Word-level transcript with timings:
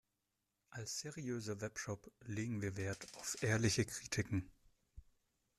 Als 0.71 0.99
seriöser 1.01 1.61
Webshop 1.61 2.11
legen 2.25 2.63
wir 2.63 2.75
Wert 2.75 3.05
auf 3.19 3.37
ehrliche 3.43 3.85
Kritiken. 3.85 4.49